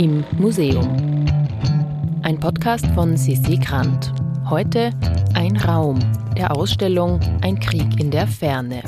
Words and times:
Im 0.00 0.24
Museum. 0.38 1.26
Ein 2.22 2.40
Podcast 2.40 2.86
von 2.94 3.18
Sissi 3.18 3.58
Grant. 3.58 4.14
Heute 4.48 4.92
ein 5.34 5.54
Raum 5.58 5.98
der 6.34 6.56
Ausstellung 6.56 7.20
Ein 7.42 7.60
Krieg 7.60 8.00
in 8.00 8.10
der 8.10 8.26
Ferne. 8.26 8.82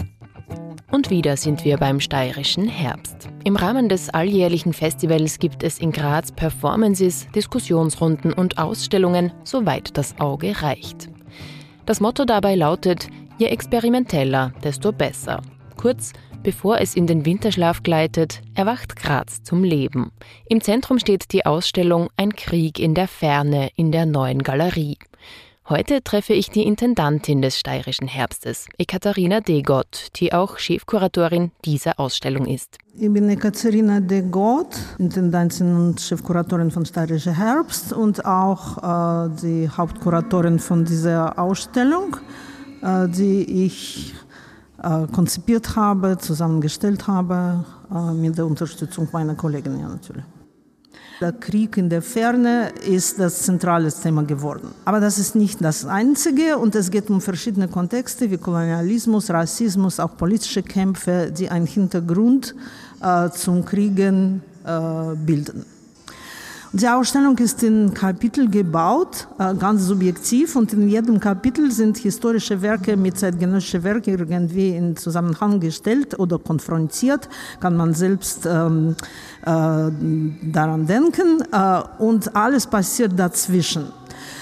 Und 0.90 1.10
wieder 1.10 1.36
sind 1.36 1.66
wir 1.66 1.76
beim 1.76 2.00
steirischen 2.00 2.66
Herbst. 2.66 3.28
Im 3.44 3.56
Rahmen 3.56 3.90
des 3.90 4.08
alljährlichen 4.08 4.72
Festivals 4.72 5.38
gibt 5.38 5.62
es 5.62 5.78
in 5.80 5.92
Graz 5.92 6.32
Performances, 6.32 7.28
Diskussionsrunden 7.34 8.32
und 8.32 8.56
Ausstellungen, 8.56 9.32
soweit 9.44 9.98
das 9.98 10.18
Auge 10.18 10.62
reicht. 10.62 11.10
Das 11.84 12.00
Motto 12.00 12.24
dabei 12.24 12.54
lautet, 12.54 13.08
je 13.36 13.48
experimenteller, 13.48 14.54
desto 14.64 14.92
besser. 14.92 15.42
Kurz, 15.76 16.14
bevor 16.42 16.80
es 16.80 16.94
in 16.94 17.06
den 17.06 17.24
Winterschlaf 17.24 17.82
gleitet, 17.82 18.40
erwacht 18.54 18.96
Graz 18.96 19.42
zum 19.42 19.64
Leben. 19.64 20.12
Im 20.46 20.60
Zentrum 20.60 20.98
steht 20.98 21.32
die 21.32 21.46
Ausstellung 21.46 22.08
Ein 22.16 22.34
Krieg 22.34 22.78
in 22.78 22.94
der 22.94 23.08
Ferne 23.08 23.70
in 23.76 23.92
der 23.92 24.06
neuen 24.06 24.42
Galerie. 24.42 24.98
Heute 25.68 26.02
treffe 26.02 26.34
ich 26.34 26.50
die 26.50 26.64
Intendantin 26.64 27.40
des 27.40 27.56
Steirischen 27.56 28.08
Herbstes, 28.08 28.66
Ekaterina 28.78 29.40
Degott, 29.40 30.08
die 30.16 30.32
auch 30.32 30.58
Chefkuratorin 30.58 31.52
dieser 31.64 32.00
Ausstellung 32.00 32.46
ist. 32.46 32.78
Ich 32.94 33.10
bin 33.12 33.28
Ekaterina 33.28 34.00
Degott, 34.00 34.76
Intendantin 34.98 35.74
und 35.74 36.00
Chefkuratorin 36.00 36.72
von 36.72 36.84
Steirischer 36.84 37.38
Herbst 37.38 37.92
und 37.92 38.26
auch 38.26 38.78
äh, 38.78 39.30
die 39.40 39.68
Hauptkuratorin 39.68 40.58
von 40.58 40.84
dieser 40.84 41.38
Ausstellung, 41.38 42.16
äh, 42.82 43.08
die 43.08 43.64
ich 43.64 44.14
konzipiert 45.12 45.76
habe, 45.76 46.18
zusammengestellt 46.18 47.06
habe, 47.06 47.64
äh, 47.94 48.12
mit 48.12 48.36
der 48.36 48.46
Unterstützung 48.46 49.08
meiner 49.12 49.34
Kollegin 49.34 49.78
ja 49.78 49.88
natürlich. 49.88 50.24
Der 51.20 51.32
Krieg 51.32 51.76
in 51.76 51.88
der 51.88 52.02
Ferne 52.02 52.70
ist 52.84 53.20
das 53.20 53.42
zentrale 53.42 53.92
Thema 53.92 54.24
geworden. 54.24 54.70
Aber 54.84 54.98
das 54.98 55.18
ist 55.20 55.36
nicht 55.36 55.62
das 55.62 55.86
Einzige 55.86 56.58
und 56.58 56.74
es 56.74 56.90
geht 56.90 57.08
um 57.10 57.20
verschiedene 57.20 57.68
Kontexte 57.68 58.28
wie 58.28 58.38
Kolonialismus, 58.38 59.30
Rassismus, 59.30 60.00
auch 60.00 60.16
politische 60.16 60.64
Kämpfe, 60.64 61.30
die 61.30 61.48
einen 61.48 61.66
Hintergrund 61.66 62.56
äh, 63.00 63.30
zum 63.30 63.64
Kriegen 63.64 64.42
äh, 64.64 65.14
bilden. 65.14 65.64
Die 66.74 66.88
Ausstellung 66.88 67.36
ist 67.36 67.62
in 67.62 67.92
Kapitel 67.92 68.48
gebaut, 68.48 69.28
äh, 69.38 69.54
ganz 69.54 69.82
subjektiv, 69.82 70.56
und 70.56 70.72
in 70.72 70.88
jedem 70.88 71.20
Kapitel 71.20 71.70
sind 71.70 71.98
historische 71.98 72.62
Werke 72.62 72.96
mit 72.96 73.18
zeitgenössischen 73.18 73.82
Werken 73.82 74.08
irgendwie 74.08 74.70
in 74.74 74.96
Zusammenhang 74.96 75.60
gestellt 75.60 76.18
oder 76.18 76.38
konfrontiert, 76.38 77.28
kann 77.60 77.76
man 77.76 77.92
selbst 77.92 78.46
ähm, 78.46 78.96
äh, 79.42 79.44
daran 79.44 80.86
denken, 80.86 81.44
äh, 81.52 81.82
und 81.98 82.34
alles 82.34 82.66
passiert 82.66 83.18
dazwischen. 83.18 83.88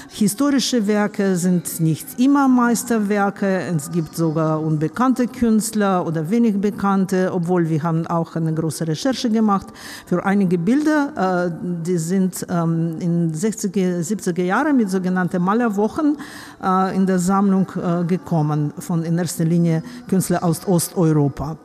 Historische 0.09 0.87
Werke 0.87 1.37
sind 1.37 1.81
nicht 1.81 2.19
immer 2.19 2.49
Meisterwerke. 2.49 3.61
Es 3.75 3.91
gibt 3.91 4.17
sogar 4.17 4.61
unbekannte 4.61 5.27
Künstler 5.27 6.07
oder 6.07 6.31
wenig 6.31 6.61
bekannte, 6.61 7.31
obwohl 7.33 7.69
wir 7.69 7.83
haben 7.83 8.07
auch 8.07 8.35
eine 8.37 8.53
große 8.53 8.87
Recherche 8.87 9.31
gemacht 9.31 9.69
für 10.07 10.25
einige 10.25 10.59
Bilder. 10.59 11.51
Äh, 11.51 11.51
die 11.87 11.99
sind 11.99 12.47
ähm, 12.51 12.97
in 12.99 13.33
60er, 13.33 14.01
70er 14.01 14.43
Jahren 14.43 14.77
mit 14.77 14.91
sogenannten 14.91 15.43
Malerwochen 15.43 16.17
äh, 16.63 16.97
in 16.97 17.07
der 17.07 17.19
Sammlung 17.19 17.67
äh, 17.77 18.05
gekommen, 18.05 18.73
von 18.79 19.05
in 19.05 19.17
erster 19.19 19.45
Linie 19.45 19.83
Künstler 20.09 20.43
aus 20.43 20.67
Osteuropa 20.67 21.57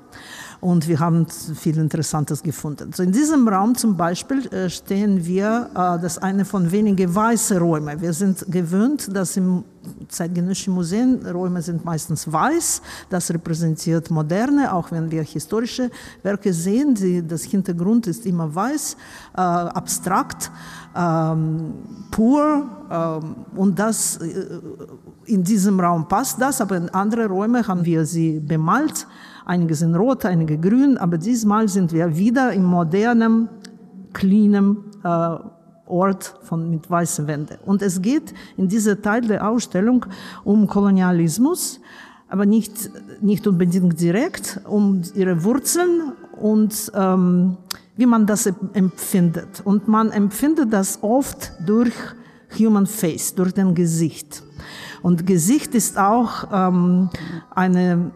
und 0.61 0.87
wir 0.87 0.99
haben 0.99 1.27
viel 1.27 1.77
Interessantes 1.77 2.43
gefunden. 2.43 2.91
So 2.93 3.03
in 3.03 3.11
diesem 3.11 3.47
Raum 3.47 3.75
zum 3.75 3.97
Beispiel 3.97 4.47
äh, 4.47 4.69
stehen 4.69 5.25
wir, 5.25 5.69
äh, 5.73 6.01
das 6.01 6.17
ist 6.17 6.23
eine 6.23 6.45
von 6.45 6.71
wenigen 6.71 7.13
weißen 7.13 7.57
Räumen. 7.57 8.01
Wir 8.01 8.13
sind 8.13 8.45
gewöhnt, 8.49 9.15
dass 9.15 9.37
im 9.37 9.63
zeitgenössischen 10.07 10.73
Museen 10.73 11.25
Räume 11.25 11.61
sind 11.61 11.83
meistens 11.83 12.31
weiß. 12.31 12.81
Das 13.09 13.31
repräsentiert 13.31 14.09
Moderne, 14.09 14.73
auch 14.73 14.91
wenn 14.91 15.09
wir 15.11 15.23
historische 15.23 15.89
Werke 16.23 16.53
sehen. 16.53 16.95
Die, 16.95 17.25
das 17.25 17.43
Hintergrund 17.43 18.07
ist 18.07 18.25
immer 18.25 18.53
weiß, 18.53 18.97
äh, 19.35 19.41
abstrakt, 19.41 20.51
ähm, 20.95 21.73
pur. 22.11 22.69
Ähm, 22.89 23.35
und 23.55 23.79
das 23.79 24.17
äh, 24.17 24.59
in 25.25 25.43
diesem 25.43 25.79
Raum 25.79 26.07
passt 26.07 26.39
das, 26.39 26.61
aber 26.61 26.77
in 26.77 26.89
andere 26.89 27.27
Räume 27.27 27.67
haben 27.67 27.83
wir 27.85 28.05
sie 28.05 28.39
bemalt. 28.39 29.07
Einige 29.45 29.75
sind 29.75 29.95
rot, 29.95 30.25
einige 30.25 30.57
grün, 30.57 30.97
aber 30.97 31.17
diesmal 31.17 31.67
sind 31.67 31.91
wir 31.91 32.15
wieder 32.15 32.51
im 32.53 32.63
modernen, 32.63 33.49
cleanen 34.13 34.77
äh, 35.03 35.37
Ort 35.87 36.35
von, 36.43 36.69
mit 36.69 36.89
weißen 36.89 37.27
Wänden. 37.27 37.57
Und 37.65 37.81
es 37.81 38.01
geht 38.01 38.33
in 38.57 38.67
dieser 38.67 39.01
Teil 39.01 39.21
der 39.21 39.47
Ausstellung 39.47 40.05
um 40.43 40.67
Kolonialismus, 40.67 41.79
aber 42.27 42.45
nicht, 42.45 42.89
nicht 43.21 43.45
unbedingt 43.47 43.99
direkt, 43.99 44.59
um 44.67 45.01
ihre 45.13 45.43
Wurzeln 45.43 46.13
und 46.41 46.91
ähm, 46.95 47.57
wie 47.95 48.05
man 48.05 48.25
das 48.25 48.47
empfindet. 48.73 49.61
Und 49.63 49.87
man 49.87 50.11
empfindet 50.11 50.73
das 50.73 50.99
oft 51.01 51.53
durch 51.65 51.93
Human 52.59 52.87
Face, 52.87 53.35
durch 53.35 53.53
den 53.53 53.73
Gesicht. 53.75 54.43
Und 55.01 55.27
Gesicht 55.27 55.75
ist 55.75 55.97
auch 55.97 56.47
ähm, 56.51 57.09
eine 57.51 58.11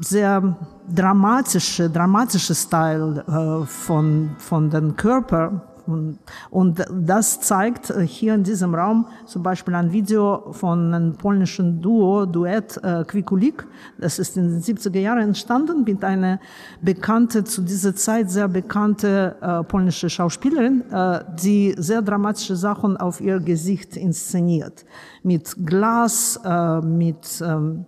sehr 0.00 0.56
dramatische, 0.92 1.88
dramatische 1.88 2.54
Style 2.54 3.24
äh, 3.26 3.66
von, 3.66 4.30
von 4.38 4.70
den 4.70 4.96
Körper. 4.96 5.62
Und, 5.90 6.18
und 6.50 6.84
das 6.90 7.40
zeigt 7.40 7.90
äh, 7.90 8.06
hier 8.06 8.34
in 8.34 8.44
diesem 8.44 8.74
Raum 8.74 9.06
zum 9.26 9.42
Beispiel 9.42 9.74
ein 9.74 9.92
Video 9.92 10.52
von 10.52 10.94
einem 10.94 11.14
polnischen 11.14 11.80
Duo, 11.80 12.26
Duett 12.26 12.78
äh, 12.82 13.04
Kwikulik. 13.04 13.66
Das 13.98 14.18
ist 14.18 14.36
in 14.36 14.50
den 14.50 14.62
70er 14.62 14.98
Jahren 14.98 15.20
entstanden 15.20 15.84
mit 15.84 16.04
einer 16.04 16.40
bekannte, 16.80 17.44
zu 17.44 17.62
dieser 17.62 17.94
Zeit 17.94 18.30
sehr 18.30 18.48
bekannte 18.48 19.36
äh, 19.40 19.64
polnische 19.64 20.08
Schauspielerin, 20.08 20.82
äh, 20.90 21.24
die 21.42 21.74
sehr 21.78 22.02
dramatische 22.02 22.56
Sachen 22.56 22.96
auf 22.96 23.20
ihr 23.20 23.40
Gesicht 23.40 23.96
inszeniert. 23.96 24.84
Mit 25.22 25.54
Glas, 25.66 26.40
äh, 26.44 26.80
mit 26.80 27.42
ähm, 27.44 27.86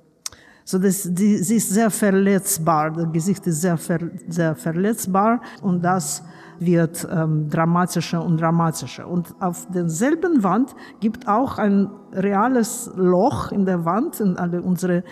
so 0.64 0.78
das, 0.78 1.08
die, 1.10 1.38
sie 1.38 1.56
ist 1.56 1.70
sehr 1.70 1.90
verletzbar, 1.90 2.92
das 2.92 3.12
Gesicht 3.12 3.46
ist 3.46 3.60
sehr, 3.60 3.76
ver, 3.76 3.98
sehr 4.28 4.54
verletzbar 4.54 5.40
und 5.60 5.82
das 5.82 6.22
wird 6.58 7.06
ähm, 7.10 7.48
dramatischer 7.48 8.24
und 8.24 8.40
dramatischer. 8.40 9.08
Und 9.08 9.34
auf 9.40 9.66
derselben 9.70 10.42
Wand 10.42 10.74
gibt 11.00 11.28
auch 11.28 11.58
ein 11.58 11.90
reales 12.12 12.90
Loch 12.96 13.52
in 13.52 13.64
der 13.64 13.84
Wand, 13.84 14.20
in 14.20 14.36
alle 14.36 14.62
unsere 14.62 15.02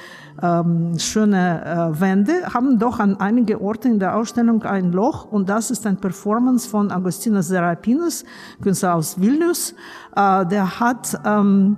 ähm, 0.43 0.99
schöne 0.99 1.65
äh, 1.65 2.01
Wände 2.01 2.33
haben 2.53 2.79
doch 2.79 2.99
an 2.99 3.19
einige 3.21 3.61
Orte 3.61 3.89
in 3.89 3.99
der 3.99 4.17
Ausstellung 4.17 4.63
ein 4.63 4.93
Loch 4.93 5.25
und 5.25 5.49
das 5.49 5.71
ist 5.71 5.87
ein 5.87 5.97
Performance 5.97 6.69
von 6.69 6.91
Agostinos 6.91 7.49
Serapinos, 7.49 8.25
Künstler 8.63 8.95
aus 8.95 9.21
Vilnius. 9.21 9.75
Äh, 10.15 10.47
der 10.47 10.81
hat 10.81 11.19
ähm, 11.25 11.77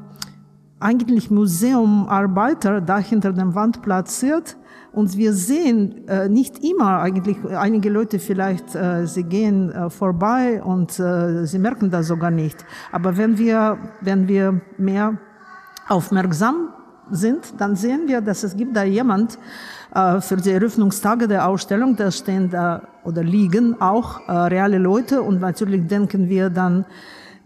eigentlich 0.81 1.31
Museumarbeiter 1.31 2.81
da 2.81 2.99
hinter 2.99 3.33
dem 3.33 3.55
Wand 3.55 3.83
platziert. 3.83 4.56
Und 4.92 5.16
wir 5.16 5.32
sehen 5.32 6.06
äh, 6.06 6.28
nicht 6.28 6.62
immer 6.62 7.00
eigentlich, 7.00 7.38
einige 7.56 7.88
Leute 7.88 8.19
vielleicht, 8.19 8.75
äh, 8.75 9.06
sie 9.06 9.25
gehen 9.25 9.72
äh, 9.72 9.88
vorbei 9.88 10.62
und 10.62 10.98
äh, 11.00 11.47
sie 11.47 11.58
merken 11.58 11.91
das 11.91 12.08
sogar 12.08 12.30
nicht. 12.30 12.64
Aber 12.92 13.16
wenn 13.16 13.38
wir, 13.38 13.78
wenn 14.03 14.28
wir 14.28 14.60
mehr 14.76 15.16
aufmerksam 15.88 16.69
sind, 17.10 17.54
dann 17.58 17.75
sehen 17.75 18.03
wir, 18.06 18.20
dass 18.20 18.42
es 18.42 18.54
gibt 18.54 18.76
da 18.76 18.84
jemand 18.84 19.38
äh, 19.94 20.20
für 20.20 20.36
die 20.36 20.50
Eröffnungstage 20.50 21.26
der 21.26 21.48
Ausstellung, 21.48 21.97
da 21.97 22.10
stehen 22.10 22.50
da 22.50 22.82
oder 23.04 23.22
liegen 23.22 23.80
auch 23.80 24.28
äh, 24.28 24.32
reale 24.32 24.78
Leute 24.78 25.22
und 25.22 25.41
natürlich 25.41 25.86
denken 25.86 26.28
wir 26.28 26.50
dann 26.50 26.84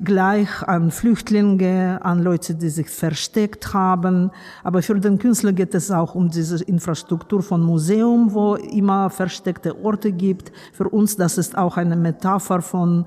gleich 0.02 0.62
an 0.62 0.90
Flüchtlinge, 0.90 2.00
an 2.02 2.22
Leute, 2.22 2.54
die 2.54 2.68
sich 2.68 2.88
versteckt 2.88 3.72
haben. 3.72 4.30
Aber 4.62 4.82
für 4.82 4.98
den 4.98 5.18
Künstler 5.18 5.52
geht 5.52 5.74
es 5.74 5.90
auch 5.90 6.14
um 6.14 6.30
diese 6.30 6.62
Infrastruktur 6.64 7.42
von 7.42 7.62
Museum, 7.62 8.34
wo 8.34 8.54
immer 8.56 9.10
versteckte 9.10 9.82
Orte 9.84 10.12
gibt. 10.12 10.52
Für 10.72 10.88
uns, 10.88 11.16
das 11.16 11.38
ist 11.38 11.56
auch 11.56 11.76
eine 11.76 11.96
Metapher 11.96 12.60
von 12.62 13.06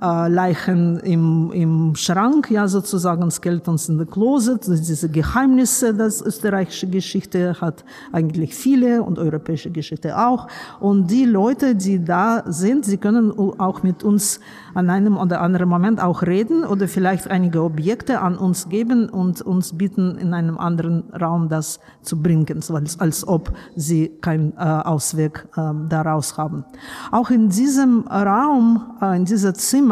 äh, 0.00 0.28
Leichen 0.28 0.98
im, 1.00 1.50
im 1.52 1.94
Schrank, 1.96 2.50
ja 2.50 2.68
sozusagen 2.68 3.30
Skeletons 3.30 3.88
in 3.88 3.98
the 3.98 4.04
Closet. 4.04 4.66
Diese 4.66 5.08
Geheimnisse, 5.08 5.94
das 5.94 6.22
österreichische 6.22 6.86
Geschichte 6.86 7.60
hat 7.60 7.84
eigentlich 8.12 8.54
viele 8.54 9.02
und 9.02 9.18
europäische 9.18 9.70
Geschichte 9.70 10.18
auch. 10.18 10.46
Und 10.80 11.10
die 11.10 11.24
Leute, 11.24 11.74
die 11.74 12.04
da 12.04 12.44
sind, 12.46 12.84
sie 12.84 12.98
können 12.98 13.32
auch 13.58 13.82
mit 13.82 14.04
uns 14.04 14.40
an 14.74 14.90
einem 14.90 15.16
oder 15.16 15.40
anderen 15.40 15.68
Moment 15.68 16.00
auch 16.00 16.22
reden 16.22 16.64
oder 16.64 16.86
vielleicht 16.86 17.28
einige 17.28 17.62
Objekte 17.62 18.20
an 18.20 18.38
uns 18.38 18.68
geben 18.68 19.08
und 19.08 19.42
uns 19.42 19.76
bitten, 19.76 20.16
in 20.18 20.32
einem 20.34 20.58
anderen 20.58 21.04
Raum 21.12 21.48
das 21.48 21.80
zu 22.02 22.22
bringen, 22.22 22.60
so 22.60 22.74
als, 22.74 23.00
als 23.00 23.26
ob 23.26 23.52
sie 23.74 24.08
keinen 24.20 24.52
äh, 24.52 24.60
Ausweg 24.60 25.48
äh, 25.56 25.72
daraus 25.88 26.36
haben. 26.38 26.64
Auch 27.10 27.30
in 27.30 27.48
diesem 27.48 28.06
Raum, 28.06 28.82
äh, 29.02 29.16
in 29.16 29.24
diesem 29.24 29.54
Zimmer, 29.54 29.87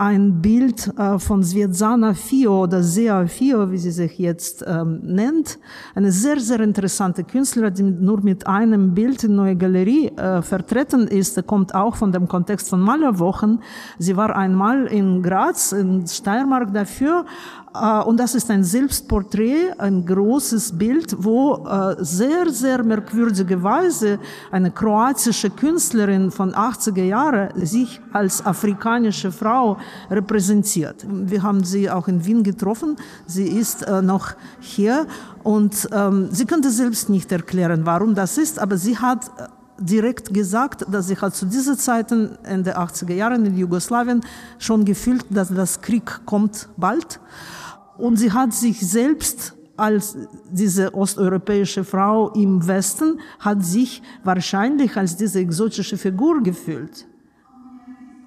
ein 0.00 0.40
Bild 0.40 0.90
äh, 0.98 1.18
von 1.18 1.42
Svetlana 1.42 2.14
Fio 2.14 2.62
oder 2.62 2.82
Sea 2.82 3.26
Fio, 3.26 3.70
wie 3.70 3.76
sie 3.76 3.90
sich 3.90 4.18
jetzt 4.18 4.64
ähm, 4.66 5.00
nennt. 5.02 5.58
Eine 5.94 6.10
sehr, 6.10 6.40
sehr 6.40 6.60
interessante 6.60 7.22
Künstlerin, 7.22 7.74
die 7.74 7.82
nur 7.82 8.22
mit 8.22 8.46
einem 8.46 8.94
Bild 8.94 9.24
in 9.24 9.36
Neue 9.36 9.56
Galerie 9.56 10.08
äh, 10.08 10.40
vertreten 10.40 11.06
ist. 11.06 11.46
kommt 11.46 11.74
auch 11.74 11.96
von 11.96 12.12
dem 12.12 12.28
Kontext 12.28 12.70
von 12.70 12.80
Malerwochen. 12.80 13.60
Sie 13.98 14.16
war 14.16 14.34
einmal 14.34 14.86
in 14.86 15.22
Graz, 15.22 15.72
in 15.72 16.06
Steiermark 16.06 16.72
dafür 16.72 17.26
und 17.72 18.16
das 18.16 18.34
ist 18.34 18.50
ein 18.50 18.64
Selbstporträt, 18.64 19.72
ein 19.78 20.04
großes 20.04 20.76
Bild, 20.76 21.14
wo 21.18 21.64
äh, 21.64 21.96
sehr, 22.00 22.50
sehr 22.50 22.82
merkwürdigerweise 22.82 24.18
eine 24.50 24.72
kroatische 24.72 25.50
Künstlerin 25.50 26.32
von 26.32 26.52
80er 26.52 27.04
Jahren 27.04 27.50
sich 27.64 28.00
als 28.12 28.44
afrikanische 28.44 29.30
Frau 29.30 29.76
repräsentiert. 30.10 31.06
Wir 31.08 31.44
haben 31.44 31.62
sie 31.62 31.88
auch 31.88 32.08
in 32.08 32.24
Wien 32.24 32.42
getroffen. 32.42 32.96
Sie 33.26 33.46
ist 33.46 33.82
äh, 33.82 34.02
noch 34.02 34.34
hier 34.58 35.06
und 35.44 35.88
ähm, 35.92 36.28
sie 36.32 36.46
könnte 36.46 36.70
selbst 36.70 37.08
nicht 37.08 37.30
erklären, 37.30 37.82
warum 37.84 38.16
das 38.16 38.36
ist, 38.36 38.58
aber 38.58 38.76
sie 38.78 38.98
hat 38.98 39.30
direkt 39.80 40.32
gesagt, 40.32 40.84
dass 40.90 41.08
sie 41.08 41.16
hat 41.16 41.34
zu 41.34 41.46
diesen 41.46 41.76
Zeiten, 41.76 42.38
Ende 42.44 42.78
80er 42.78 43.14
Jahre 43.14 43.34
in 43.34 43.56
Jugoslawien, 43.56 44.20
schon 44.58 44.84
gefühlt, 44.84 45.24
dass 45.30 45.48
das 45.52 45.80
Krieg 45.80 46.20
kommt 46.26 46.68
bald. 46.76 47.18
Und 47.98 48.16
sie 48.16 48.32
hat 48.32 48.52
sich 48.52 48.80
selbst 48.80 49.54
als 49.76 50.16
diese 50.50 50.94
osteuropäische 50.94 51.84
Frau 51.84 52.30
im 52.34 52.66
Westen, 52.66 53.18
hat 53.38 53.64
sich 53.64 54.02
wahrscheinlich 54.22 54.96
als 54.96 55.16
diese 55.16 55.40
exotische 55.40 55.96
Figur 55.96 56.42
gefühlt. 56.42 57.06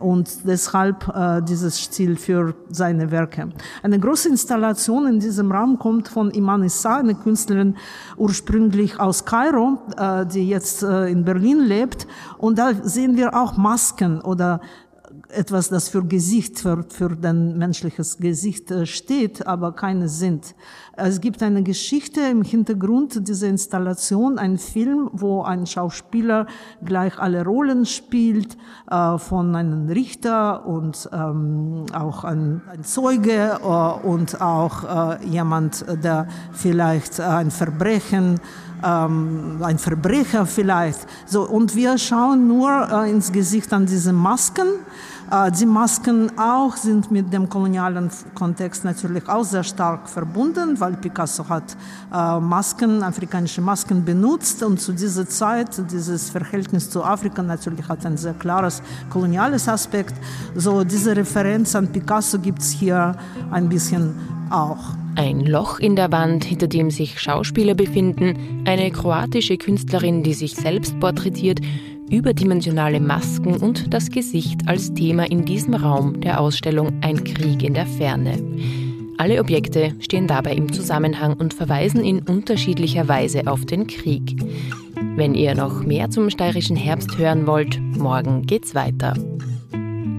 Und 0.04 0.46
deshalb 0.46 1.08
äh, 1.08 1.42
dieses 1.42 1.80
Stil 1.80 2.18
für 2.18 2.54
seine 2.70 3.10
Werke. 3.10 3.50
Eine 3.82 4.00
große 4.00 4.28
Installation 4.28 5.08
in 5.08 5.20
diesem 5.20 5.50
Raum 5.50 5.80
kommt 5.80 6.10
von 6.10 6.30
Iman 6.32 6.64
Issa, 6.64 6.98
eine 6.98 7.16
Künstlerin 7.16 7.78
ursprünglich 8.18 9.00
aus 9.00 9.24
Kairo, 9.24 9.78
äh, 9.98 10.26
die 10.26 10.50
jetzt 10.50 10.84
äh, 10.84 11.08
in 11.08 11.24
Berlin 11.24 11.62
lebt. 11.62 12.06
Und 12.38 12.60
da 12.60 12.74
sehen 12.84 13.16
wir 13.16 13.34
auch 13.34 13.56
Masken 13.56 14.20
oder 14.20 14.60
etwas, 15.30 15.70
das 15.70 15.90
für 15.90 16.04
Gesicht, 16.04 16.60
für, 16.60 16.84
für 16.90 17.10
dein 17.10 17.58
menschliches 17.58 18.18
Gesicht 18.18 18.72
äh, 18.72 18.86
steht, 18.86 19.48
aber 19.48 19.74
keine 19.74 20.10
sind. 20.10 20.56
Es 20.96 21.22
gibt 21.22 21.42
eine 21.42 21.64
Geschichte 21.64 22.22
im 22.22 22.44
Hintergrund 22.44 23.28
dieser 23.28 23.48
Installation, 23.48 24.38
ein 24.38 24.58
Film, 24.58 25.10
wo 25.12 25.42
ein 25.42 25.66
Schauspieler 25.66 26.46
gleich 26.86 27.18
alle 27.18 27.44
Rollen 27.44 27.86
spielt, 27.86 28.58
äh, 28.92 29.18
von 29.18 29.56
einem 29.56 29.90
Richter 29.90 30.66
und 30.68 31.10
ähm, 31.12 31.86
auch 31.94 32.24
ein, 32.24 32.62
ein 32.72 32.84
Zeuge 32.84 33.60
äh, 33.62 34.08
und 34.08 34.40
auch 34.40 35.20
äh, 35.20 35.26
jemand, 35.26 35.86
der 36.04 36.28
vielleicht 36.52 37.20
ein 37.20 37.50
Verbrechen 37.50 38.40
ähm, 38.84 39.58
ein 39.62 39.78
Verbrecher 39.80 40.46
vielleicht. 40.46 41.00
So, 41.26 41.48
und 41.48 41.76
wir 41.76 41.98
schauen 41.98 42.48
nur 42.48 42.70
äh, 42.92 43.10
ins 43.10 43.32
Gesicht 43.32 43.72
an 43.74 43.86
diese 43.86 44.14
Masken 44.14 44.68
äh, 45.34 45.52
die 45.52 45.66
Masken 45.66 46.32
auch 46.38 46.76
sind 46.76 47.10
mit 47.10 47.32
dem 47.34 47.50
kolonialen 47.50 48.10
Kontext 48.36 48.84
natürlich 48.84 49.28
auch 49.28 49.44
sehr 49.44 49.64
stark 49.64 50.08
verbunden, 50.08 50.80
weil 50.80 50.94
Picasso 50.94 51.48
hat 51.48 51.76
äh, 52.14 52.40
Masken, 52.40 53.02
afrikanische 53.02 53.62
Masken 53.62 54.04
benutzt 54.04 54.62
und 54.64 54.80
zu 54.80 54.92
dieser 54.92 55.28
Zeit 55.28 55.70
dieses 55.92 56.30
Verhältnis 56.30 56.90
zu 56.90 57.04
Afrika 57.04 57.42
natürlich 57.42 57.88
hat 57.88 58.06
ein 58.06 58.18
sehr 58.18 58.34
klares 58.34 58.82
koloniales 59.10 59.68
Aspekt. 59.68 60.14
So 60.56 60.84
diese 60.84 61.16
Referenz 61.16 61.76
an 61.76 61.88
Picasso 61.88 62.38
gibt 62.38 62.62
es 62.62 62.70
hier 62.70 63.16
ein 63.52 63.70
bisschen 63.70 64.14
auch. 64.54 64.96
Ein 65.16 65.42
Loch 65.42 65.80
in 65.80 65.96
der 65.96 66.12
Wand, 66.12 66.44
hinter 66.44 66.68
dem 66.68 66.90
sich 66.90 67.20
Schauspieler 67.20 67.76
befinden, 67.76 68.64
eine 68.66 68.92
kroatische 68.92 69.58
Künstlerin, 69.58 70.24
die 70.24 70.34
sich 70.34 70.56
selbst 70.56 71.00
porträtiert, 71.00 71.60
überdimensionale 72.10 73.00
Masken 73.00 73.58
und 73.58 73.94
das 73.94 74.10
Gesicht 74.10 74.68
als 74.68 74.94
Thema 74.94 75.30
in 75.30 75.46
diesem 75.46 75.74
Raum 75.74 76.22
der 76.22 76.40
Ausstellung 76.40 76.92
Ein 77.02 77.24
Krieg 77.24 77.64
in 77.64 77.74
der 77.74 77.86
Ferne. 77.86 78.38
Alle 79.18 79.40
Objekte 79.40 79.94
stehen 80.00 80.28
dabei 80.28 80.54
im 80.54 80.74
Zusammenhang 80.74 81.36
und 81.36 81.54
verweisen 81.54 82.04
in 82.04 82.24
unterschiedlicher 82.24 83.08
Weise 83.08 83.48
auf 83.48 83.66
den 83.66 83.88
Krieg. 83.88 84.36
Wenn 85.16 85.36
ihr 85.36 85.56
noch 85.56 85.84
mehr 85.84 86.10
zum 86.10 86.30
steirischen 86.30 86.76
Herbst 86.76 87.18
hören 87.18 87.46
wollt, 87.46 87.80
morgen 87.98 88.44
geht's 88.44 88.74
weiter. 88.74 89.14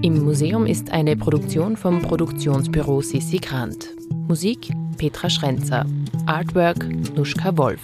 Im 0.01 0.23
Museum 0.23 0.65
ist 0.65 0.91
eine 0.91 1.17
Produktion 1.17 1.75
vom 1.75 2.01
Produktionsbüro 2.01 3.01
Sissi 3.01 3.37
Grant. 3.37 3.94
Musik 4.27 4.71
Petra 4.97 5.29
Schrenzer. 5.29 5.85
Artwork 6.25 6.83
Nuschka 7.15 7.55
Wolf. 7.57 7.81